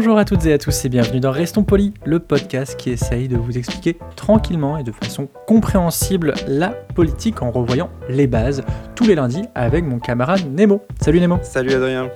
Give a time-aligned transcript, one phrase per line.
[0.00, 3.26] Bonjour à toutes et à tous et bienvenue dans Restons Polis, le podcast qui essaye
[3.26, 8.62] de vous expliquer tranquillement et de façon compréhensible la politique en revoyant les bases
[8.94, 10.84] tous les lundis avec mon camarade Nemo.
[11.00, 11.40] Salut Nemo.
[11.42, 12.10] Salut Adrien.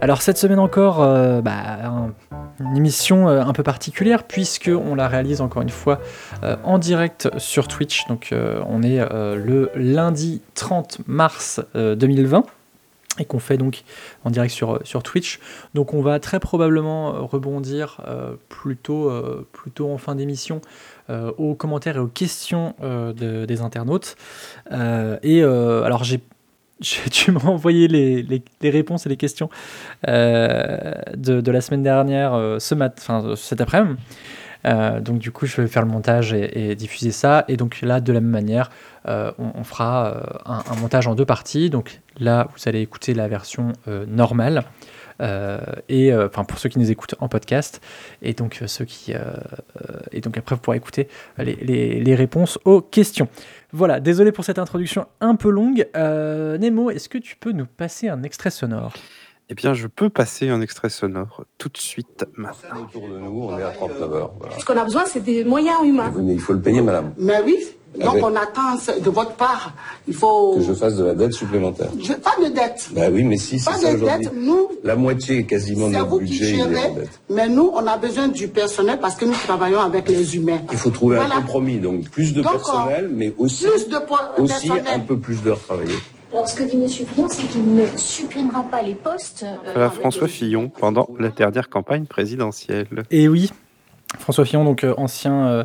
[0.00, 1.52] Alors cette semaine encore, euh, bah,
[1.84, 2.14] un-
[2.60, 6.00] une émission euh, un peu particulière puisque on la réalise encore une fois
[6.44, 8.06] euh, en direct sur Twitch.
[8.08, 12.44] Donc on est le lundi 30 mars euh, 2020
[13.18, 13.82] et qu'on fait donc
[14.24, 15.40] en direct sur, euh, sur Twitch.
[15.74, 19.10] Donc on va très probablement euh, rebondir euh, plutôt,
[19.52, 20.60] plutôt en fin d'émission
[21.38, 24.16] aux commentaires et aux questions de- des internautes.
[24.70, 26.20] Et alors j'ai
[27.10, 29.48] tu m'as envoyé les, les- réponses et les questions
[30.06, 33.98] de, de la semaine dernière, ce mat, enfin cet après-midi.
[34.66, 37.44] Euh, donc du coup, je vais faire le montage et, diffuser ça.
[37.48, 38.70] Et donc là, de la même manière,
[39.08, 41.70] euh, on, fera euh, un, montage en deux parties.
[41.70, 43.72] Donc là, vous allez écouter la version
[44.06, 44.64] normale.
[45.88, 47.80] Et enfin pour ceux qui nous écoutent en podcast
[48.22, 49.12] et donc ceux qui
[50.12, 53.26] et donc après vous pourrez écouter les, réponses aux questions
[53.72, 58.08] voilà désolé pour cette introduction un peu longue Nemo est-ce que tu peux nous passer
[58.08, 58.92] un extrait sonore?
[59.50, 62.82] Eh bien, je peux passer un extrait sonore tout de suite maintenant.
[62.82, 64.32] Autour de nous, on est à 39 heures.
[64.38, 64.58] Voilà.
[64.58, 66.12] Ce qu'on a besoin, c'est des moyens humains.
[66.18, 67.14] Mais il faut le payer, madame.
[67.16, 67.56] Mais oui,
[67.98, 69.72] donc Avec- on attend de votre part.
[70.06, 70.56] Il faut.
[70.56, 71.88] Que je fasse de la dette supplémentaire.
[71.98, 72.90] Je- Pas de dette.
[72.92, 74.26] Bah oui, mais si, c'est Pas ça de aujourd'hui.
[74.26, 74.34] dette.
[74.36, 77.20] Nous, La moitié quasiment de notre vous qui budget, est en dette.
[77.30, 80.60] Mais nous, on a besoin du personnel parce que nous travaillons avec les humains.
[80.72, 81.36] Il faut trouver Voilà.
[81.36, 84.84] un compromis, donc plus de Donc, personnel, mais aussi, Plus de po- aussi personnel.
[84.94, 85.96] un peu plus d'heures travaillées.
[86.32, 86.88] Alors, ce que dit M.
[86.88, 89.44] Fillon, c'est qu'il ne supprimera pas les postes.
[89.66, 92.86] euh, avec François les- Fillon pendant la dernière campagne présidentielle.
[93.10, 93.50] Et oui,
[94.18, 95.64] François Fillon, donc euh, ancien euh,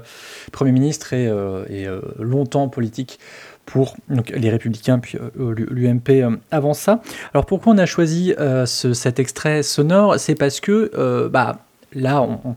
[0.51, 3.19] Premier ministre et, euh, et, euh, longtemps politique
[3.65, 7.01] pour donc, les Républicains, puis euh, l'UMP euh, avant ça.
[7.33, 10.17] Alors pourquoi on a choisi euh, ce- cet extrait sonore?
[10.19, 11.59] C'est parce que euh, bah,
[11.93, 12.55] là, on- on-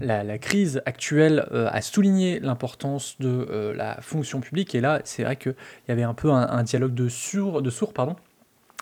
[0.00, 4.74] la, la crise actuelle euh, a souligné l'importance de euh, la fonction publique.
[4.74, 5.54] Et là, c'est vrai qu'il
[5.88, 8.16] y avait un peu un, un dialogue de sourds, de sourds pardon,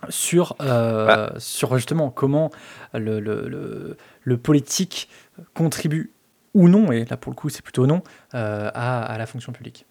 [0.08, 2.50] sur, euh, sur justement comment
[2.92, 5.08] le, le- le- le politique
[5.54, 6.12] contribue
[6.54, 8.02] ou non, et là pour le coup c'est plutôt non,
[8.34, 9.86] euh, à, à la fonction publique.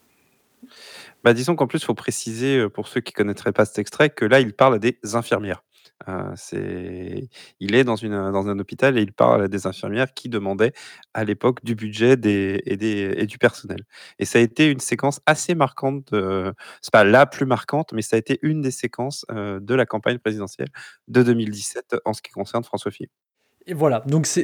[1.23, 4.09] Bah, disons qu'en plus, il faut préciser, euh, pour ceux qui connaîtraient pas cet extrait,
[4.09, 5.63] que là, il parle à des infirmières.
[6.07, 7.27] Euh, c'est...
[7.59, 10.73] Il est dans, une, dans un hôpital et il parle à des infirmières qui demandaient
[11.13, 13.79] à l'époque du budget et du personnel.
[14.19, 16.53] Et ça a été une séquence assez marquante, de...
[16.81, 19.85] c'est pas la plus marquante, mais ça a été une des séquences euh, de la
[19.85, 20.69] campagne présidentielle
[21.07, 23.24] de 2017 en ce qui concerne François Fillon.
[23.67, 24.41] Et voilà, donc ça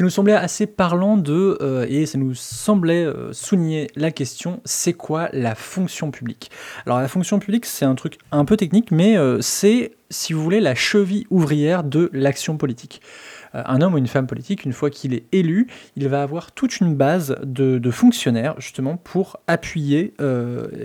[0.00, 4.94] nous semblait assez parlant de, euh, et ça nous semblait euh, souligner la question, c'est
[4.94, 6.50] quoi la fonction publique?
[6.86, 10.42] Alors la fonction publique, c'est un truc un peu technique, mais euh, c'est, si vous
[10.42, 13.02] voulez, la cheville ouvrière de l'action politique.
[13.52, 15.66] Un homme ou une femme politique, une fois qu'il est élu,
[15.96, 20.14] il va avoir toute une base de, fonctionnaires, justement, pour appuyer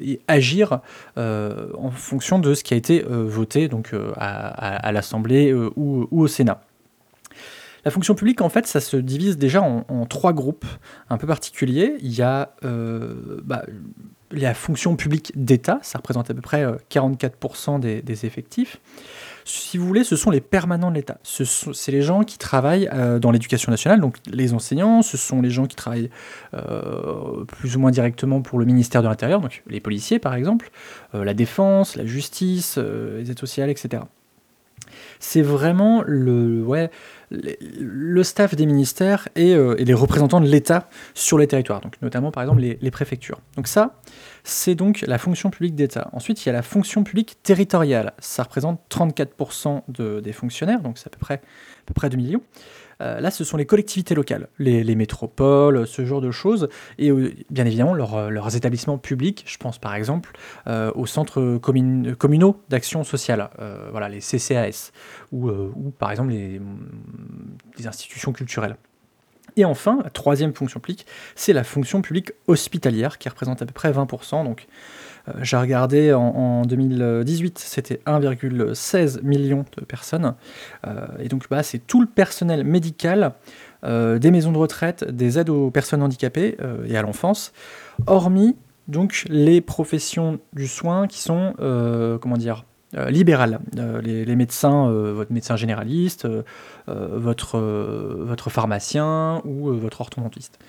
[0.02, 0.82] et agir
[1.16, 6.67] en fonction de ce qui a été voté donc, à, l'Assemblée ou au Sénat.
[7.88, 10.66] La fonction publique, en fait, ça se divise déjà en, trois groupes
[11.10, 11.96] un peu particuliers.
[12.02, 13.64] Il y a euh, bah,
[14.30, 18.82] la fonction publique d'État, ça représente à peu près euh, 44% des, des effectifs.
[19.46, 21.18] Si vous voulez, ce sont les permanents de l'État.
[21.24, 25.50] C'est les gens qui travaillent euh, dans l'éducation nationale, donc les enseignants, ce sont les
[25.50, 26.10] gens qui travaillent
[26.54, 30.70] euh, plus ou moins directement pour le ministère de l'Intérieur, donc les policiers par exemple,
[31.16, 34.04] euh, la défense, la justice, euh, les aides sociales, etc.
[35.20, 36.90] C'est vraiment le,
[38.24, 42.32] staff des ministères et, euh, et les représentants de l'État sur les territoires, donc notamment
[42.32, 43.40] par exemple les, préfectures.
[43.56, 44.00] Donc ça,
[44.44, 46.10] c'est donc la fonction publique d'État.
[46.14, 48.14] Ensuite, il y a la fonction publique territoriale.
[48.20, 51.40] Ça représente 34% de- des fonctionnaires, donc c'est à peu près, à
[51.86, 52.42] peu près 2 millions.
[53.02, 56.68] Euh, là, ce sont les collectivités locales, les, les métropoles, ce genre de choses,
[56.98, 59.44] et euh, bien évidemment leurs, euh, leurs établissements publics.
[59.48, 60.32] Je pense par exemple
[60.96, 63.50] aux centres commun- communaux d'action sociale,
[63.92, 64.92] voilà, les CCAS,
[65.32, 65.50] ou,
[65.98, 66.60] par exemple les,
[67.78, 68.76] les institutions culturelles.
[69.58, 73.74] Et enfin, la troisième fonction publique, c'est la fonction publique hospitalière qui représente à peu
[73.74, 74.44] près 20%.
[74.44, 74.68] Donc,
[75.28, 80.36] euh, j'ai regardé en, en 2018, c'était 1,16 million de personnes.
[80.86, 83.34] Euh, et donc, bah, c'est tout le personnel médical
[83.84, 86.58] euh, des maisons de retraite, des aides aux personnes handicapées
[86.88, 87.52] et à l'enfance,
[88.06, 88.56] hormis
[88.88, 91.54] donc les professions du soin qui sont,
[92.22, 92.64] comment dire,
[92.98, 93.60] euh, libérales.
[93.78, 96.44] Euh, les, les médecins, euh, votre médecin généraliste, euh,
[96.90, 100.60] euh, votre, votre pharmacien ou votre orthodontiste.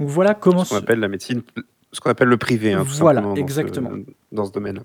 [0.00, 0.64] Donc voilà comment...
[0.64, 1.42] Ce qu'on appelle la médecine,
[1.92, 3.90] ce qu'on appelle le privé, hein, tout Voilà, simplement, dans ce- exactement.
[4.32, 4.80] dans ce domaine.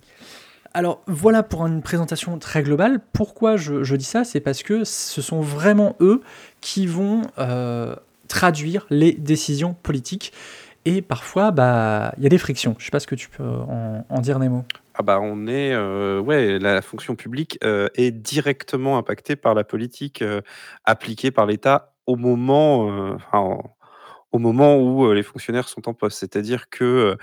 [0.74, 3.00] Alors voilà pour une présentation très globale.
[3.14, 4.24] Pourquoi je, je dis ça?
[4.24, 6.22] C'est parce que ce sont vraiment eux
[6.62, 7.22] qui vont
[8.28, 10.34] traduire les décisions politiques.
[10.86, 12.76] Et parfois, bah, il y a des frictions.
[12.80, 14.66] Je sais pas ce que tu peux en, en dire des mots.
[14.96, 19.64] Ah bah on est euh, ouais la fonction publique euh, est directement impactée par la
[19.64, 20.42] politique euh,
[20.86, 23.18] appliquée par l'État au moment
[24.32, 26.20] au moment où les fonctionnaires sont en poste.
[26.20, 27.18] C'est-à-dire que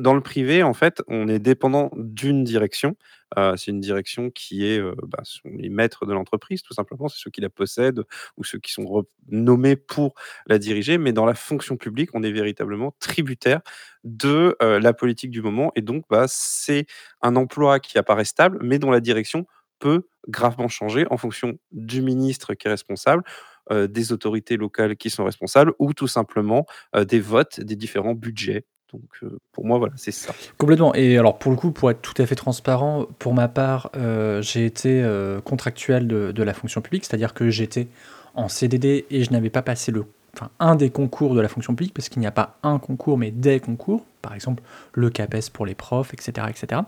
[0.00, 2.96] dans le privé en fait on est dépendant d'une direction.
[3.36, 7.08] Euh, c'est une direction qui est euh, bah, sont les maîtres de l'entreprise tout simplement.
[7.08, 8.02] C'est ceux qui la possèdent
[8.36, 10.14] ou ceux qui sont nommés pour
[10.46, 10.98] la diriger.
[10.98, 13.60] Mais dans la fonction publique on est véritablement tributaire
[14.04, 15.72] de euh, la politique du moment.
[15.76, 16.86] Et donc, bah, c'est
[17.22, 19.46] un emploi qui apparaît stable, mais dont la direction
[19.80, 23.22] peut gravement changer en fonction du ministre qui est responsable,
[23.70, 26.66] euh, des autorités locales qui sont responsables, ou tout simplement
[26.96, 28.64] des votes des différents budgets.
[28.94, 30.34] Donc, euh, pour moi, voilà, c'est ça.
[30.58, 30.94] Complètement.
[30.94, 34.40] Et alors, pour le coup, pour être tout à fait transparent, pour ma part, euh,
[34.42, 37.88] j'ai été euh, contractuel de, la fonction publique, c'est-à-dire que j'étais
[38.34, 40.04] en CDD et je n'avais pas passé le,
[40.34, 43.16] enfin, un des concours de la fonction publique, parce qu'il n'y a pas un concours,
[43.18, 44.62] mais des concours, par exemple
[44.92, 46.46] le CAPES pour les profs, etc.
[46.50, 46.82] etc.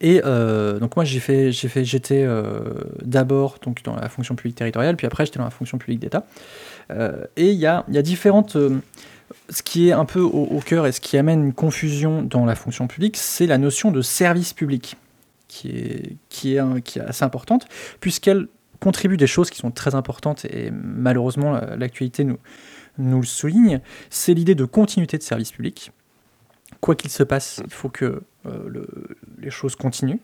[0.00, 2.26] Et donc moi j'ai fait, j'ai fait, j'étais
[3.02, 6.26] d'abord donc dans la fonction publique territoriale, puis après j'étais dans la fonction publique d'État.
[6.90, 8.58] Et il y a, y a différentes,
[9.50, 12.44] ce qui est un peu au, au cœur et ce qui amène une confusion dans
[12.44, 14.96] la fonction publique, c'est la notion de service public,
[15.48, 17.66] qui est, qui est, un- qui est assez importante,
[18.00, 18.48] puisqu'elle
[18.80, 22.38] contribue des choses qui sont très importantes et malheureusement la- l'actualité nous,
[22.98, 23.80] nous le souligne,
[24.10, 25.92] c'est l'idée de continuité de service public.
[26.80, 28.88] Quoi qu'il se passe, il faut que euh, le-
[29.38, 30.18] les choses continuent.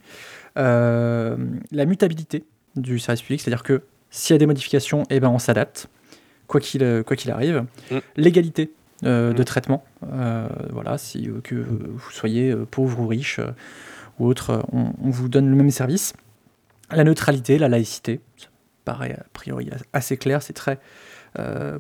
[0.58, 1.36] Euh,
[1.70, 2.44] la mutabilité
[2.76, 5.88] du service public, c'est-à-dire que s'il y a des modifications, eh ben on s'adapte,
[6.48, 7.64] quoi qu'il euh, quoi qu'il arrive.
[7.90, 7.98] Mm.
[8.16, 8.70] L'égalité
[9.04, 9.44] euh, de Mm.
[9.44, 13.40] traitement, euh, voilà, si euh, que vous soyez pauvre ou riche
[14.18, 16.12] ou autre, on, on vous donne le même service.
[16.90, 18.48] La neutralité, la laïcité, ça
[18.84, 20.78] paraît a priori assez clair, c'est très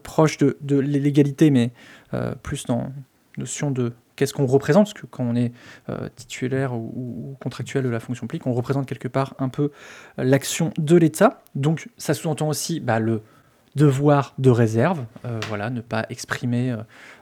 [0.04, 1.72] proche de, de l'égalité, mais
[2.42, 2.92] plus dans
[3.36, 5.52] notion de qu'est-ce qu'on représente, parce que quand on est
[6.14, 9.72] titulaire ou, ou contractuel de la fonction publique, on représente quelque part un peu
[10.16, 11.42] l'action de l'État.
[11.56, 13.22] Donc ça sous-entend aussi bah, le
[13.76, 16.78] devoir de réserve, euh, voilà, ne pas exprimer, euh,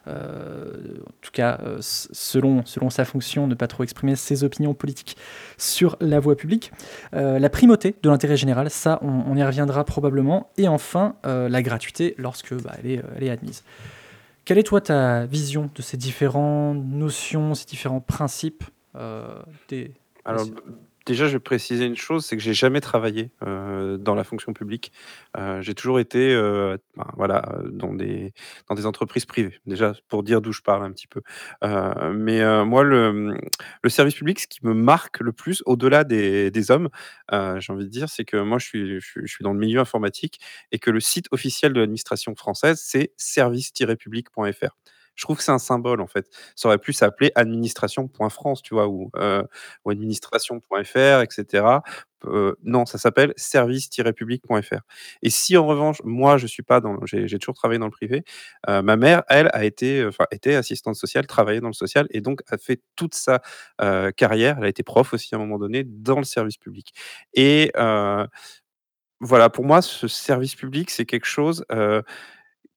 [0.07, 4.73] euh, en tout cas euh, selon, selon sa fonction, ne pas trop exprimer ses opinions
[4.73, 5.17] politiques
[5.59, 6.73] sur la voie publique.
[7.13, 10.51] La primauté de l'intérêt général, ça on, on y reviendra probablement.
[10.57, 13.63] Et enfin, la gratuité lorsque bah, elle, est, elle est admise.
[14.45, 18.65] Quelle est toi ta vision de ces différentes notions, ces différents principes
[19.69, 19.93] des...
[20.25, 20.47] Alors,
[21.09, 24.53] déjà, je vais préciser une chose, c'est que j'ai jamais travaillé euh, dans la fonction
[24.53, 24.93] publique.
[25.39, 28.33] Euh, j'ai toujours été, euh, ben, voilà, dans des
[28.85, 29.59] entreprises privées.
[29.67, 31.23] Déjà, pour dire d'où je parle un petit peu.
[32.13, 33.39] Mais moi, le,
[33.89, 36.91] service public, ce qui me marque le plus, au-delà des, hommes,
[37.33, 39.59] j'ai envie de dire, c'est que moi, je suis, je, suis, je suis dans le
[39.59, 40.41] milieu informatique
[40.73, 44.75] et que le site officiel de l'administration française, c'est service-public.fr.
[45.19, 46.29] Je trouve que c'est un symbole, en fait.
[46.55, 49.43] Ça aurait pu s'appeler administration.france, tu vois, ou, euh,
[49.85, 51.65] administration.fr, etc.
[52.25, 54.81] Euh, non, ça s'appelle service-public.fr.
[55.23, 58.23] Et si en revanche, moi, je suis pas dans, j'ai toujours travaillé dans le privé,
[58.69, 62.21] euh, ma mère, elle, a été, enfin, était assistante sociale, travaillait dans le social, et
[62.21, 63.41] donc a fait toute sa
[64.17, 64.57] carrière.
[64.59, 66.95] Elle a été prof aussi à un moment donné dans le service public.
[67.35, 67.73] Et
[69.21, 71.65] voilà, pour moi, ce service public, c'est quelque chose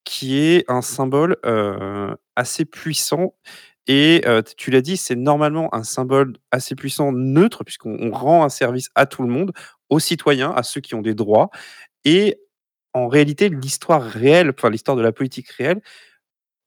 [0.04, 1.36] qui est un symbole
[2.36, 3.34] assez puissant.
[3.88, 4.22] Et
[4.56, 8.88] tu l'as dit, c'est normalement un symbole assez puissant, neutre, puisqu'on on rend un service
[8.94, 9.52] à tout le monde,
[9.90, 11.50] aux citoyens, à ceux qui ont des droits.
[12.04, 12.40] Et
[12.94, 15.80] en réalité, l'histoire réelle, enfin l'histoire de la politique réelle,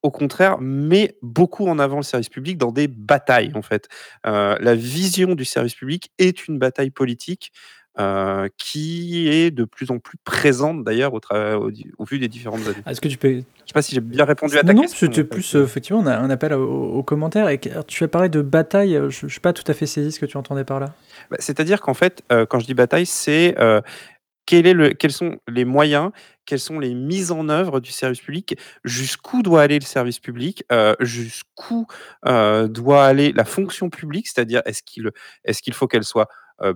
[0.03, 3.87] au contraire, met beaucoup en avant le service public dans des batailles, en fait.
[4.23, 7.51] La vision du service public est une bataille politique
[7.99, 12.83] euh, qui est de plus en plus présente, d'ailleurs, au, vu des différentes années.
[12.85, 13.29] Est-ce que tu peux...
[13.29, 15.07] Je sais pas si j'ai bien répondu à ta non, non, question.
[15.07, 17.49] c'était plus, euh, effectivement, on a un appel aux, commentaires.
[17.49, 20.11] Et tu as parlé de bataille, euh, je ne suis pas tout à fait saisi
[20.11, 20.93] ce que tu entendais par là.
[21.31, 23.55] Bah, C'est-à-dire qu'en fait, euh, quand je dis bataille, c'est
[24.45, 26.11] quel est le, quels sont les moyens,
[26.45, 30.63] quelles sont les mises en œuvre du service public, jusqu'où doit aller le service public,
[30.71, 31.87] euh, jusqu'où
[32.27, 35.11] euh, doit aller la fonction publique, c'est-à-dire est-ce qu'il
[35.45, 36.29] est qu'il faut qu'elle soit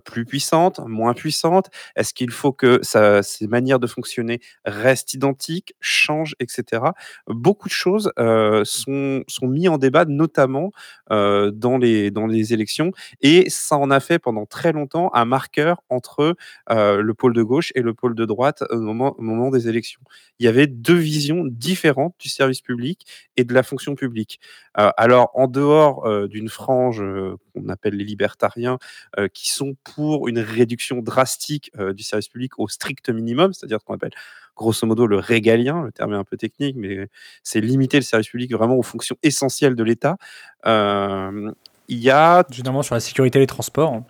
[0.04, 1.70] plus puissante, moins puissante?
[1.96, 6.84] Est-ce qu'il faut que ses manières de fonctionner restent identiques, changent, etc.
[7.28, 10.72] Beaucoup de choses euh, sont, sont mis en débat, notamment
[11.12, 15.26] euh, dans, les, dans les élections, et ça en a fait pendant très longtemps un
[15.26, 16.36] marqueur entre
[16.70, 19.68] euh, le pôle de gauche et le pôle de droite au moment, au moment des
[19.68, 20.02] élections.
[20.40, 23.06] Il y avait deux visions différentes du service public
[23.38, 24.40] et de la fonction publique.
[24.78, 28.78] Euh, alors, en dehors euh, d'une frange euh, qu'on appelle les libertariens,
[29.18, 33.80] euh, qui sont pour une réduction drastique euh, du service public au strict minimum, c'est-à-dire
[33.80, 34.12] ce qu'on appelle
[34.56, 37.08] grosso modo le régalien, le terme est un peu technique, mais
[37.44, 40.18] c'est limiter le service public vraiment aux fonctions essentielles de l'État.
[40.66, 41.52] Euh,
[41.88, 43.94] il y a Généralement sur la sécurité et les transports.
[43.94, 44.06] hein.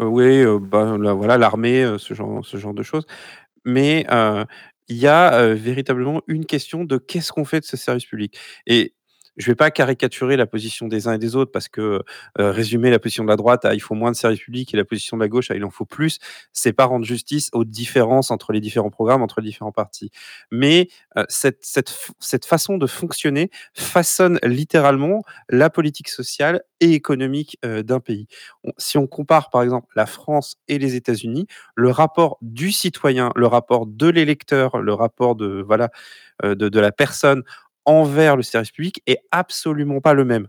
[0.00, 3.06] euh, oui, bah, voilà, l'armée, ce genre, ce genre de choses.
[3.64, 4.06] Mais
[4.88, 8.38] il y a euh, véritablement une question de qu'est-ce qu'on fait de ce service public.
[8.66, 8.94] Et
[9.38, 12.02] je ne vais pas caricaturer la position des uns et des autres parce que
[12.38, 14.76] euh, résumer la position de la droite à il faut moins de service public et
[14.76, 16.18] la position de la gauche à il en faut plus,
[16.52, 20.10] c'est pas rendre justice aux différences entre les différents programmes, entre les différents partis.
[20.50, 27.58] Mais euh, cette, cette, cette façon de fonctionner façonne littéralement la politique sociale et économique
[27.64, 28.26] euh, d'un pays.
[28.76, 33.46] Si on compare par exemple la France et les États-Unis, le rapport du citoyen, le
[33.46, 35.90] rapport de l'électeur, le rapport de voilà
[36.44, 37.42] euh, de, de la personne
[37.88, 40.46] envers le service public est absolument pas le même.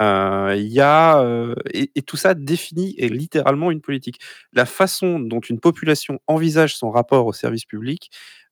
[0.00, 4.20] Euh, y a euh, et, tout ça définit et littéralement une politique.
[4.52, 8.10] La façon dont une population envisage son rapport au service public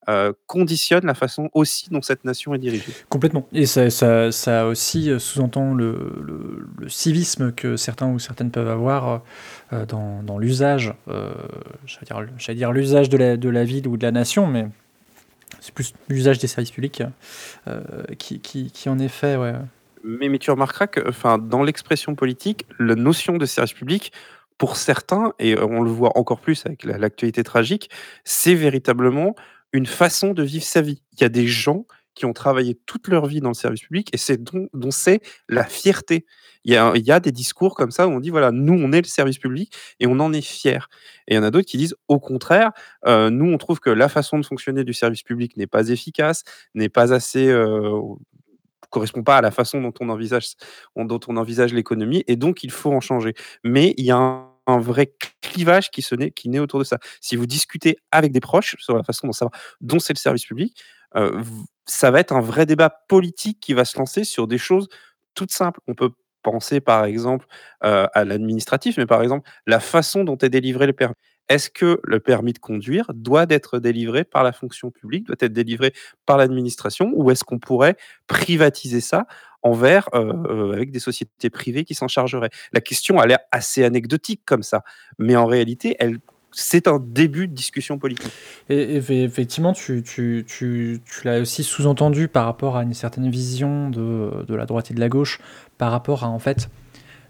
[0.09, 2.93] euh, conditionne la façon aussi dont cette nation est dirigée.
[3.11, 3.47] Complètement.
[3.53, 9.23] Et ça, ça, ça aussi euh, sous-entend le, civisme que certains ou certaines peuvent avoir
[9.89, 10.95] dans, l'usage,
[11.87, 14.67] j'allais dire, dire l'usage de la, de la ville ou de la nation, mais
[15.67, 17.03] c'est plus l'usage des services publics
[17.67, 17.81] euh,
[18.19, 19.53] qui, qui, qui, en effet, ouais.
[20.05, 24.13] Mais, tu remarqueras que enfin, dans l'expression politique, la notion de service public,
[24.59, 27.91] pour certains, et on le voit encore plus avec la- l'actualité tragique,
[28.25, 29.35] c'est véritablement
[29.73, 31.03] une façon de vivre sa vie.
[31.15, 31.85] Il y a des gens
[32.17, 35.65] qui ont travaillé toute leur vie dans le service public et c'est dont, c'est la
[35.65, 36.27] fierté.
[36.65, 36.77] Il y,
[37.13, 39.73] a, des discours comme ça où on dit voilà, nous on est le service public
[40.01, 40.89] et on en est fier.
[41.29, 42.73] Et il y en a d'autres qui disent au contraire,
[43.07, 46.43] euh, nous on trouve que la façon de fonctionner du service public n'est pas efficace,
[46.75, 48.01] n'est pas assez euh,
[48.91, 50.55] correspond pas à la façon dont on envisage,
[50.97, 53.35] dont on envisage l'économie, et donc il faut en changer.
[53.63, 56.99] Mais il y a un, vrai clivage qui, se naît, qui naît autour de ça.
[57.21, 60.45] Si vous discutez avec des proches sur la façon dont, savoir, dont c'est le service
[60.45, 60.83] public,
[61.15, 61.43] euh,
[61.87, 64.89] ça va être un vrai débat politique qui va se lancer sur des choses
[65.35, 65.81] toutes simples.
[65.87, 66.11] On peut
[66.43, 67.47] penser par exemple
[67.85, 71.15] euh, à l'administratif, mais par exemple la façon dont est délivré le permis.
[71.49, 75.53] Est-ce que le permis de conduire doit être délivré par la fonction publique, doit être
[75.53, 75.93] délivré
[76.25, 79.27] par l'administration, ou est-ce qu'on pourrait privatiser ça
[79.63, 82.51] envers euh, euh, avec des sociétés privées qui s'en chargeraient?
[82.73, 84.83] La question a l'air assez anecdotique comme ça,
[85.19, 86.19] mais en réalité, elle
[86.57, 88.33] c'est un début de discussion politique.
[88.71, 90.03] Et, effectivement, tu,
[91.23, 95.11] l'as aussi sous-entendu par rapport à une certaine vision de, la droite et de la
[95.11, 95.39] gauche,
[95.77, 96.69] par rapport à en fait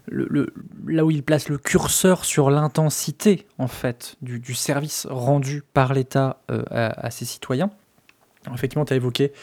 [0.09, 6.41] là où il place le curseur sur l'intensité en fait du, service rendu par l'État
[6.49, 7.69] euh, à, ses citoyens.
[8.53, 9.33] Effectivement, tu as évoqué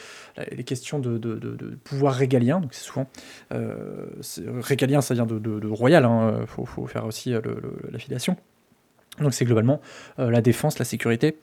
[0.51, 3.07] les questions de pouvoir régalien, donc c'est souvent
[3.53, 4.07] euh,
[4.61, 7.35] régalien, ça vient de, royal, il hein, faut, faut, faire aussi
[7.91, 8.35] l'affiliation.
[9.19, 9.81] Donc c'est globalement
[10.19, 11.37] euh, la défense, la sécurité,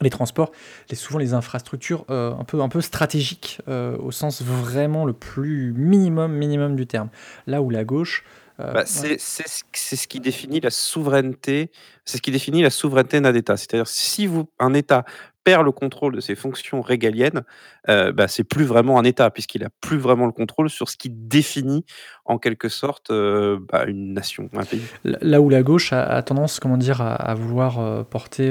[0.00, 0.52] les transports,
[0.92, 5.72] souvent les infrastructures euh, un, peu, un peu stratégiques euh, au sens vraiment le plus
[5.72, 7.08] minimum, minimum du terme.
[7.46, 8.24] Là où la gauche...
[8.58, 8.84] Bah, ouais.
[8.86, 11.70] c'est ce qui définit la souveraineté,
[12.04, 13.56] c'est ce qui définit la souveraineté d'un État.
[13.56, 15.04] C'est-à-dire si vous, un État
[15.42, 17.42] perd le contrôle de ses fonctions régaliennes,
[17.88, 20.96] euh, bah, c'est plus vraiment un État, puisqu'il a plus vraiment le contrôle sur ce
[20.96, 21.84] qui définit
[22.24, 24.82] en quelque sorte euh, bah, une nation, un pays.
[25.04, 28.50] Là où la gauche a, a tendance, comment dire, à, à vouloir euh, porter,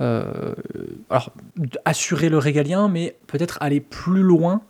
[0.00, 0.54] euh,
[1.10, 1.32] alors
[1.84, 4.62] assurer le régalien, mais peut-être aller plus loin.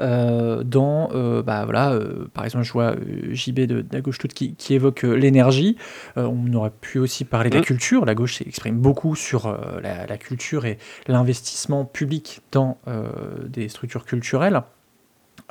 [0.00, 2.94] Euh, dans, euh, bah, voilà, euh, par exemple, je vois
[3.30, 5.76] JB de, de, la gauche toute qui, qui évoque l'énergie.
[6.16, 8.04] on aurait pu aussi parler de la culture.
[8.04, 12.78] La gauche s'exprime beaucoup sur la, la, culture et l'investissement public dans
[13.48, 14.62] des structures culturelles.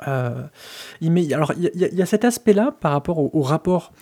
[0.06, 3.92] il, alors, il y, y, a cet aspect-là par rapport au, au rapport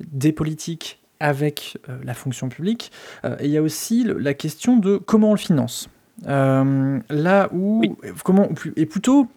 [0.00, 2.92] des politiques avec la fonction publique.
[3.24, 5.88] et il y a aussi le, la question de comment on le finance.
[6.24, 7.92] là où, oui.
[8.24, 9.28] comment, et plutôt,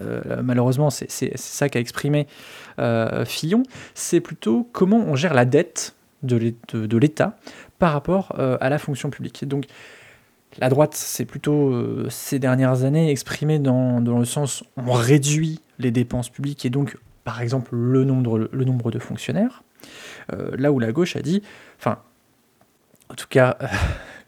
[0.00, 2.26] euh, malheureusement, c'est ça qu'a exprimé
[2.78, 3.62] euh, Fillon,
[3.94, 7.36] c'est plutôt comment on gère la dette de l'État
[7.78, 9.46] par rapport euh, à la fonction publique.
[9.46, 9.66] Donc,
[10.58, 16.28] la droite, c'est plutôt ces dernières années exprimé dans, le sens on réduit les dépenses
[16.28, 19.64] publiques et donc, par exemple, le nombre, le nombre de fonctionnaires.
[20.30, 21.42] Là où la gauche a dit,
[21.78, 21.98] enfin,
[23.10, 23.58] en tout cas,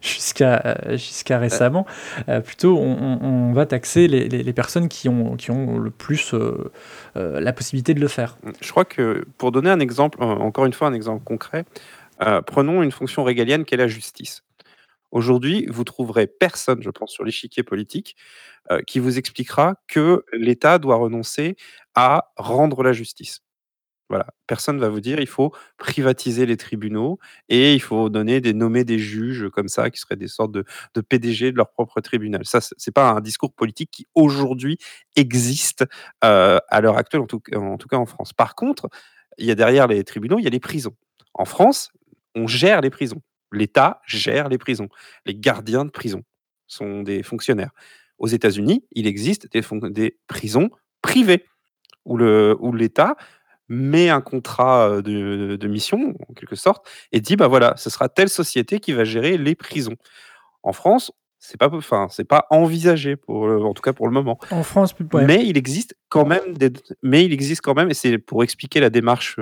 [0.01, 1.87] jusqu'à jusqu'à récemment,
[2.29, 6.71] euh, plutôt on, va taxer les, personnes qui ont, le plus euh,
[7.17, 8.37] euh, la possibilité de le faire.
[8.61, 11.65] Je crois que pour donner un exemple, encore une fois un exemple concret,
[12.23, 14.43] euh, prenons une fonction régalienne qu'est la justice.
[15.11, 18.17] Aujourd'hui, vous trouverez personne, je pense, sur l'échiquier politique
[18.71, 21.57] euh, qui vous expliquera que l'État doit renoncer
[21.95, 23.43] à rendre la justice.
[24.09, 28.55] Voilà, personne va vous dire il faut privatiser les tribunaux et il faut donner des
[28.55, 32.01] nommer des juges comme ça qui seraient des sortes de, de PDG de leur propre
[32.01, 32.45] tribunal.
[32.45, 34.79] Ça, c'est pas un discours politique qui aujourd'hui
[35.17, 35.85] existe
[36.25, 38.33] euh, à l'heure actuelle, en tout, cas en France.
[38.33, 38.89] Par contre,
[39.39, 40.95] il y a derrière les tribunaux, il y a les prisons.
[41.35, 41.91] En France,
[42.37, 43.23] on gère les prisons.
[43.51, 44.89] L'État gère les prisons.
[45.25, 46.23] Les gardiens de prison
[46.69, 47.73] sont des fonctionnaires.
[48.19, 50.71] Aux États-Unis, il existe des, des prisons
[51.03, 51.45] privées
[52.05, 53.17] où l'État
[53.69, 58.29] met un contrat de, mission, en quelque sorte, et dit, bah voilà, ce sera telle
[58.29, 59.97] société qui va gérer les prisons.
[60.63, 64.39] En France, c'est pas, enfin, c'est pas envisagé pour, en tout cas pour le moment.
[64.51, 65.25] En France, ouais.
[65.25, 68.81] mais il existe quand même des, mais il existe quand même, et c'est pour expliquer
[68.81, 69.39] la démarche,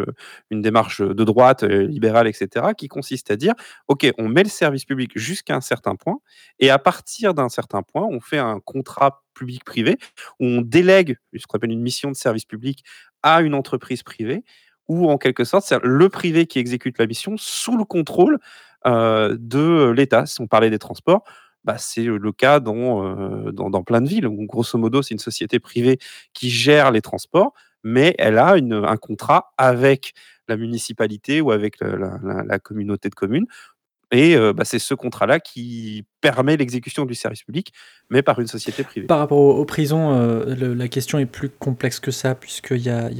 [0.50, 3.54] une démarche de droite, libérale, etc., qui consiste à dire,
[3.88, 6.18] ok, on met le service public jusqu'à un certain point,
[6.58, 9.98] et à partir d'un certain point, on fait un contrat public-privé
[10.40, 12.84] où on délègue ce qu'on appelle une mission de service public
[13.22, 14.44] à une entreprise privée,
[14.88, 18.38] ou en quelque sorte, c'est le privé qui exécute la mission sous le contrôle
[18.86, 20.26] euh, de l'État.
[20.26, 21.24] Si on parlait des transports,
[21.64, 24.28] bah, c'est le cas dans, dans, plein de villes.
[24.28, 25.98] Grosso modo, c'est une société privée
[26.32, 27.52] qui gère les transports,
[27.82, 30.12] mais elle a un contrat avec
[30.48, 33.46] la municipalité ou avec la, communauté de communes
[34.10, 37.74] et bah, c'est ce contrat-là qui permet l'exécution du service public,
[38.08, 39.06] mais par une société privée.
[39.06, 43.10] Par rapport aux, prisons, euh, la question est plus complexe que ça, puisqu'il y a,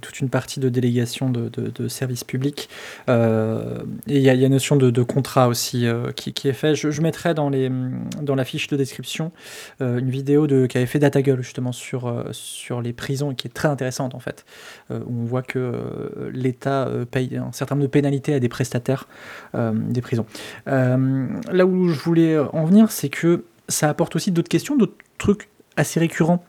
[0.00, 2.68] toute une partie de délégation de, services publics,
[3.08, 6.74] euh, et il y a, une notion de, de contrat aussi euh, qui, est fait.
[6.74, 9.30] Je, mettrai dans, la fiche de description
[9.78, 13.54] une vidéo de, qui avait fait DataGull justement sur, sur les prisons, et qui est
[13.54, 14.44] très intéressante en fait,
[14.90, 19.06] où on voit que l'État paye un certain nombre de pénalités à des prestataires
[19.54, 20.26] des prisons.
[20.66, 25.48] là où je voulais en venir, c'est que ça apporte aussi d'autres questions, d'autres trucs
[25.76, 26.44] assez récurrents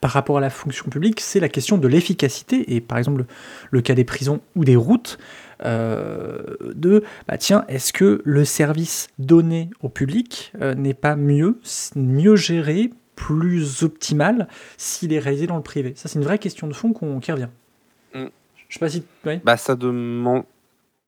[0.00, 3.24] par rapport à la fonction publique, c'est la question de l'efficacité, et par exemple
[3.70, 5.18] le, cas des prisons ou des routes,
[5.64, 11.60] euh, de, bah tiens, est-ce que le service donné au public euh, n'est pas mieux,
[11.96, 15.92] mieux géré, plus optimal s'il est réalisé dans le privé?
[15.96, 17.48] Ça, c'est une vraie question de fond qu'on qui revient.
[18.14, 18.26] Mm.
[18.68, 19.04] Je sais pas si...
[19.44, 20.44] Bah, ça demande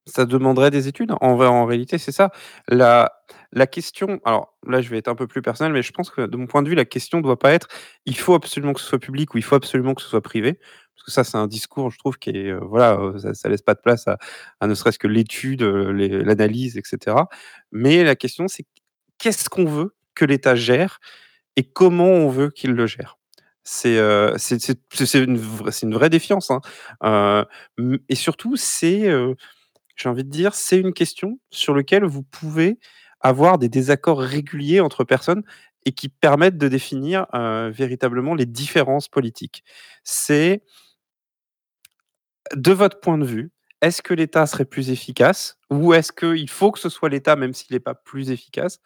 [0.07, 1.13] ça demanderait des études?
[1.21, 2.31] En, réalité, c'est ça.
[2.69, 3.13] La,
[3.53, 6.23] la question, alors là, je vais être un peu plus personnel, mais je pense que
[6.23, 7.69] de mon point de vue, la question ne doit pas être
[8.07, 10.55] il faut absolument que ce soit public ou il faut absolument que ce soit privé.
[10.95, 13.49] Parce que ça, c'est un discours, je trouve, qui est, euh, voilà, euh, ça, ça
[13.49, 14.19] laisse pas de place à,
[14.67, 15.93] ne serait-ce que l'étude, euh,
[16.25, 17.17] l'analyse, etc.
[17.73, 18.65] Mais la question, c'est
[19.19, 21.01] qu'est-ce qu'on veut que l'État gère
[21.57, 23.19] et comment on veut qu'il le gère?
[23.65, 24.37] C'est euh,
[25.15, 25.41] une,
[25.83, 26.53] une, vraie défiance.
[26.53, 27.45] Hein.
[28.09, 29.11] Et surtout, c'est
[29.97, 32.79] j'ai envie de dire, c'est une question sur laquelle vous pouvez
[33.21, 35.43] avoir des désaccords réguliers entre personnes
[35.85, 39.65] et qui permettent de définir euh, véritablement les différences politiques.
[40.05, 40.63] C'est,
[42.55, 43.51] de votre point de vue,
[43.83, 47.55] est-ce que l'État serait plus efficace ou est-ce qu'il faut que ce soit l'État même
[47.55, 48.81] s'il n'est pas plus efficace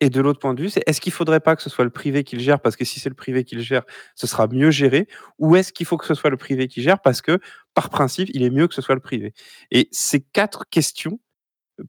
[0.00, 1.84] et de l'autre point de vue, c'est est-ce qu'il ne faudrait pas que ce soit
[1.84, 2.60] le privé qui le gère?
[2.60, 3.82] Parce que si c'est le privé qui le gère,
[4.14, 5.08] ce sera mieux géré.
[5.38, 7.00] Ou est-ce qu'il faut que ce soit le privé qui gère?
[7.00, 7.38] Parce que,
[7.74, 9.34] par principe, il est mieux que ce soit le privé.
[9.70, 11.20] Et ces quatre questions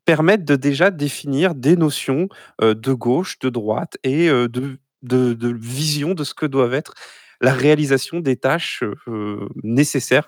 [0.05, 2.27] permettent de déjà définir des notions
[2.61, 6.93] euh, de gauche, de droite et euh, de, vision de ce que doivent être
[7.39, 10.25] la réalisation des tâches euh, nécessaires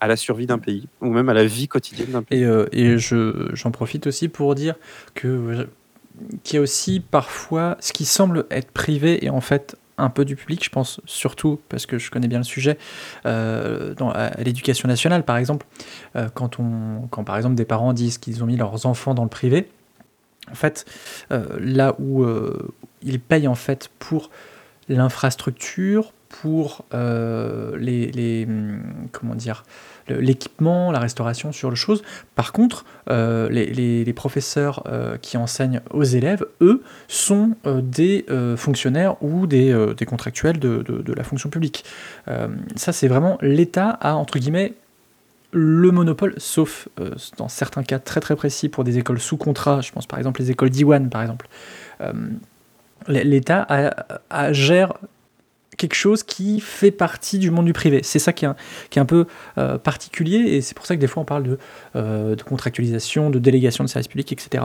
[0.00, 2.40] à la, survie d'un pays ou même à la vie quotidienne d'un pays.
[2.40, 4.76] Et, euh, et je, j'en profite aussi pour dire
[5.14, 5.68] que
[6.44, 10.24] qu'il y a aussi parfois ce qui semble être privé et en fait un peu
[10.24, 12.78] du public, je pense surtout parce que je connais bien le sujet,
[13.26, 15.66] euh, dans, à l'éducation nationale par exemple,
[16.16, 19.24] euh, quand, on, quand par exemple des parents disent qu'ils ont mis leurs enfants dans
[19.24, 19.68] le privé,
[20.50, 20.84] en fait,
[21.30, 22.26] euh, là où
[23.02, 24.30] ils payent en fait pour
[24.88, 28.48] l'infrastructure, pour les, les,
[29.12, 29.64] comment dire
[30.18, 32.02] l'équipement, la restauration sur le chose.
[32.34, 39.22] Par contre, euh, les, professeurs euh, qui enseignent aux élèves, eux, sont euh, des fonctionnaires
[39.22, 39.74] ou des,
[40.06, 41.84] contractuels de, de, de, la fonction publique.
[42.76, 44.74] ça, c'est vraiment l'État a, entre guillemets,
[45.52, 46.88] le monopole, sauf
[47.36, 50.40] dans certains cas très très précis pour des écoles sous contrat, je pense par exemple
[50.40, 51.48] les écoles d'Iwan par exemple,
[53.08, 53.66] l'État
[54.52, 54.94] gère
[55.80, 58.00] quelque chose qui fait partie du monde du privé.
[58.02, 58.56] C'est ça qui est un,
[58.90, 59.26] qui est un peu
[59.58, 61.58] euh, particulier et c'est pour ça que des fois on parle de,
[61.96, 64.64] euh, de contractualisation, de délégation de services publics, etc.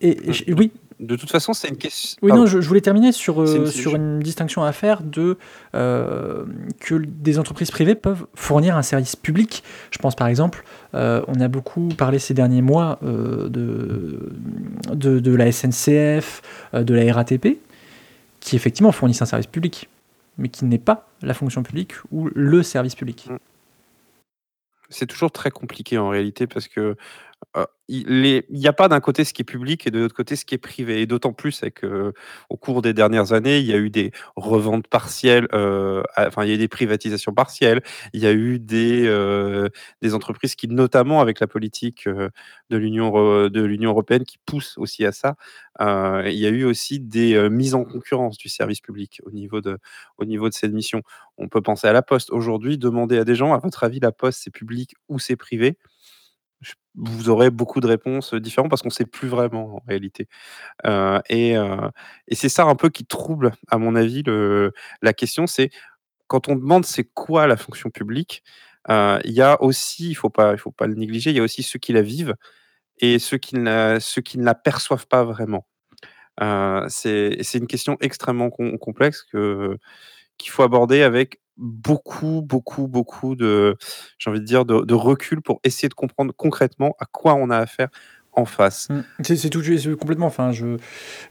[0.00, 0.18] Et,
[0.52, 0.70] oui,
[1.00, 2.18] De toute façon, c'est une question.
[2.22, 5.38] oui, non, je, je voulais terminer sur, euh, une- sur une distinction à faire de
[5.74, 6.44] euh,
[6.78, 9.64] que des entreprises privées peuvent fournir un service public.
[9.90, 10.62] Je pense par exemple,
[10.94, 14.30] euh, on a beaucoup parlé ces derniers mois euh, de,
[14.94, 16.42] de, de la SNCF,
[16.74, 17.58] de la RATP,
[18.40, 19.88] qui effectivement fournissent un service public,
[20.40, 23.28] mais qui n'est pas la fonction publique ou le service public.
[24.88, 26.96] C'est toujours très compliqué en réalité parce que
[27.56, 30.36] euh, il n'y a pas d'un côté ce qui est public et de l'autre côté
[30.36, 31.00] ce qui est privé.
[31.02, 32.12] Et d'autant plus avec, euh,
[32.48, 36.48] au cours des dernières années, il y a eu des reventes partielles, euh, enfin il
[36.50, 39.68] y a eu des privatisations partielles, il y a eu des, euh,
[40.12, 43.10] entreprises qui, notamment avec la politique de l'Union
[43.90, 45.34] européenne, qui pousse aussi à ça,
[45.80, 49.78] il y a eu aussi des mises en concurrence du service public au niveau de,
[50.18, 51.02] au niveau de cette mission.
[51.38, 52.30] On peut penser à la Poste.
[52.30, 55.76] Aujourd'hui, demander à des gens, à votre avis, la Poste, c'est public ou c'est privé?
[56.96, 60.28] Vous aurez beaucoup de réponses euh, différentes parce qu'on ne sait plus vraiment en réalité.
[60.86, 61.88] Euh, et euh,
[62.28, 64.22] et c'est ça un peu qui trouble, à mon avis,
[65.02, 65.70] la question, c'est
[66.28, 68.42] quand on demande c'est quoi la fonction publique,
[68.88, 71.62] il y a aussi, il ne faut, faut pas le négliger, il y a aussi
[71.62, 72.34] ceux qui la vivent
[73.00, 75.66] et ceux qui ne la, ceux qui ne la perçoivent pas vraiment.
[76.88, 83.76] C'est une question extrêmement com- complexe qu'il faut aborder avec beaucoup, beaucoup, beaucoup de,
[84.18, 87.58] j'ai envie de dire, de, recul pour essayer de comprendre concrètement à quoi on a
[87.58, 87.88] affaire
[88.40, 88.88] en face.
[88.90, 89.00] Mm.
[89.22, 89.62] C'est tout
[89.98, 90.26] complètement.
[90.26, 90.76] Enfin, je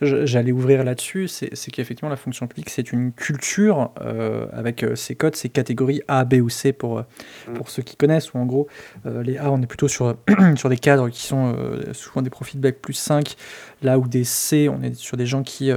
[0.01, 1.27] j'allais ouvrir là-dessus.
[1.27, 6.01] C'est qu'effectivement la fonction publique, c'est une culture euh, avec euh, ses codes, ses catégories
[6.07, 7.03] A, B ou C pour euh,
[7.47, 7.53] Mm.
[7.53, 8.33] pour ceux qui connaissent.
[8.33, 8.67] Ou en gros,
[9.05, 10.15] euh, les A, on est plutôt sur
[10.55, 13.35] sur des cadres qui sont euh, souvent des profils bac plus 5,
[13.81, 15.71] là où des C, on est sur des gens qui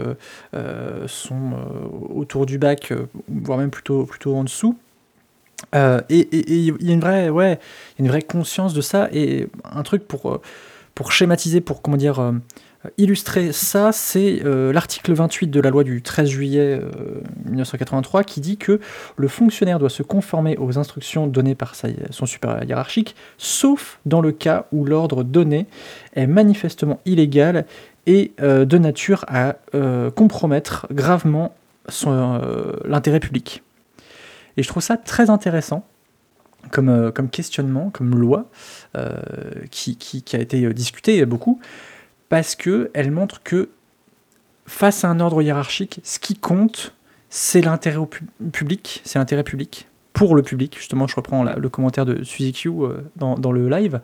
[1.06, 1.52] sont
[2.14, 2.92] autour du bac,
[3.28, 4.76] voire même plutôt plutôt en dessous.
[5.74, 7.58] Euh, et il y a une vraie, ouais,
[7.98, 10.40] une vraie conscience de ça et un truc pour,
[10.94, 12.32] pour schématiser, pour comment dire, euh,
[12.98, 18.40] illustrer ça, c'est euh, l'article 28 de la loi du 13 juillet euh, 1983 qui
[18.40, 18.80] dit que
[19.16, 21.74] le fonctionnaire doit se conformer aux instructions données par
[22.10, 25.66] son supérieur hiérarchique, sauf dans le cas où l'ordre donné
[26.14, 27.66] est manifestement illégal
[28.06, 31.54] et euh, de nature à euh, compromettre gravement
[32.06, 33.62] euh, l'intérêt public.
[34.56, 35.86] Et je trouve ça très intéressant
[36.70, 38.50] comme, euh, comme questionnement, comme loi,
[38.96, 39.10] euh,
[39.70, 41.60] qui, qui- a été euh, discutée beaucoup,
[42.28, 43.70] parce qu'elle montre que
[44.66, 46.94] face à un ordre hiérarchique, ce qui compte,
[47.28, 47.98] c'est l'intérêt
[48.52, 52.70] public, c'est l'intérêt public, pour le public, justement, je reprends le commentaire de Suzy Q
[53.16, 54.00] dans, dans le live,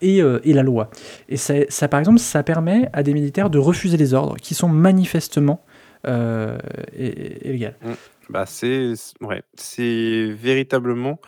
[0.00, 0.90] et, et la loi.
[1.28, 4.54] Et ça, ça, par exemple, ça permet à des militaires de refuser les ordres qui
[4.54, 5.60] sont manifestement
[6.06, 7.74] illégaux.
[8.30, 11.18] Bah, c'est ouais, c'est véritablement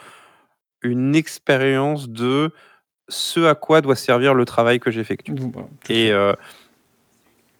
[0.83, 2.53] une expérience de
[3.09, 5.33] ce à quoi doit servir le travail que j'effectue.
[5.89, 6.33] Et euh,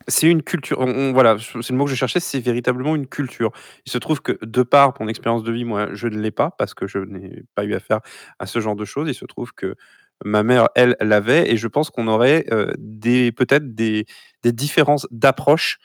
[0.09, 0.79] c'est une culture.
[0.81, 2.21] on- on- voilà, c'est le mot que je cherchais.
[2.21, 3.51] C'est véritablement une culture.
[3.87, 6.51] Il se trouve que de par mon expérience de vie, moi, je ne l'ai pas
[6.59, 8.01] parce que je n'ai pas eu affaire
[8.39, 9.09] à ce genre de choses.
[9.09, 9.75] Il se trouve que
[10.25, 14.05] ma mère, elle, l'avait, et je pense qu'on aurait euh, des peut-être des,
[14.43, 15.79] des différences d'approche.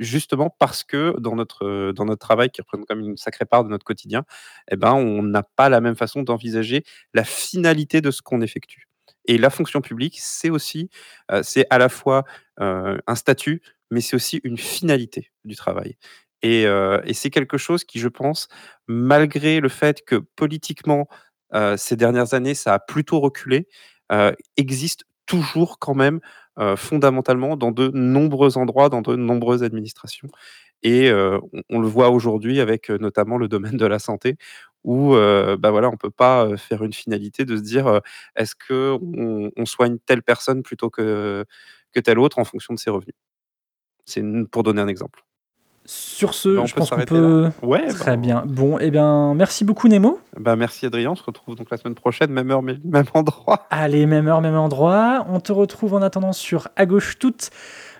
[0.00, 3.64] Justement parce que dans notre, dans notre travail, qui représente quand même une sacrée part
[3.64, 4.24] de notre quotidien,
[4.70, 8.88] eh ben, on n'a pas la même façon d'envisager la finalité de ce qu'on effectue.
[9.26, 10.90] Et la fonction publique, c'est aussi,
[11.42, 12.24] c'est à la fois
[12.58, 15.96] un statut, mais c'est aussi une finalité du travail.
[16.42, 18.48] Et, et c'est quelque chose qui, je pense,
[18.86, 21.08] malgré le fait que politiquement,
[21.76, 23.68] ces dernières années, ça a plutôt reculé,
[24.56, 26.20] existe toujours quand même
[26.58, 30.28] euh, fondamentalement dans de nombreux endroits, dans de nombreuses administrations.
[30.82, 31.38] Et euh,
[31.70, 34.36] on, le voit aujourd'hui avec euh, notamment le domaine de la santé,
[34.84, 38.00] où euh, bah voilà, on ne peut pas faire une finalité de se dire
[38.36, 41.44] est-ce qu'on on soigne telle personne plutôt que,
[42.04, 43.14] telle autre en fonction de ses revenus.
[44.06, 45.24] C'est pour donner un exemple.
[45.86, 47.50] Sur ce, Bah, je pense qu'on peut.
[47.62, 48.42] Ouais, Très bah, bien.
[48.46, 50.18] Bon, eh bien, merci beaucoup Nemo.
[50.38, 53.66] Bah, merci Adrien, on se retrouve donc la semaine prochaine, même heure, même endroit.
[53.70, 55.24] Allez, même heure, même endroit.
[55.28, 57.50] On te retrouve en attendant sur À gauche toute,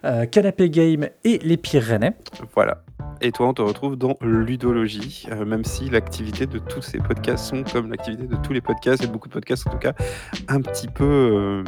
[0.05, 2.13] euh, Canapé Game et Les Pyrénées.
[2.55, 2.83] Voilà.
[3.23, 7.47] Et toi, on te retrouve dans Ludologie, euh, même si l'activité de tous ces podcasts
[7.47, 9.93] sont comme l'activité de tous les podcasts, et beaucoup de podcasts en tout cas,
[10.49, 11.65] un petit peu euh,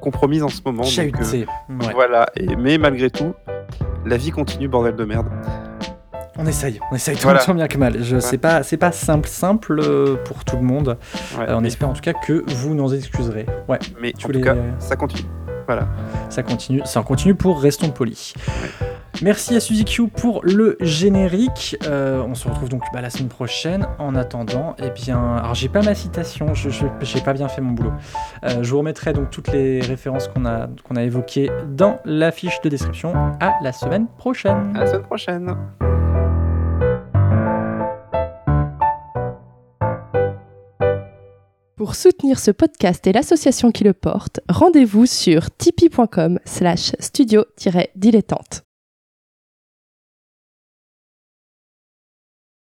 [0.00, 0.82] compromise en ce moment.
[0.82, 1.92] donc, euh, ouais.
[1.92, 2.26] Voilà.
[2.36, 3.34] Et, mais malgré tout,
[4.06, 5.26] la vie continue, bordel de merde.
[6.36, 7.38] On essaye, on essaye Voilà.
[7.40, 8.02] tant bien que mal.
[8.02, 10.98] Je sais pas, c'est pas simple, simple euh, pour tout le monde.
[11.38, 13.46] Ouais, on espère en tout cas que vous nous excuserez.
[13.68, 13.78] Ouais.
[14.00, 15.28] Mais Tu en tout voulais, cas, euh, ça continue.
[15.66, 15.86] Voilà.
[16.30, 18.34] Ça continue, ça continue pour Restons Polis.
[19.22, 21.76] Merci à Suzy Q pour le générique.
[21.86, 23.86] Euh, on se retrouve donc bah, la semaine prochaine.
[23.98, 27.72] En attendant, eh bien, alors j'ai pas ma citation, je j'ai pas bien fait mon
[27.72, 27.92] boulot.
[28.44, 32.32] Euh, je vous remettrai donc toutes les références qu'on a qu'on a évoquées dans la
[32.32, 33.14] fiche de description.
[33.40, 34.72] À la semaine prochaine.
[34.74, 35.56] À la semaine prochaine.
[41.76, 48.64] Pour soutenir ce podcast et l'association qui le porte, rendez-vous sur tipeee.com slash studio-dilettante.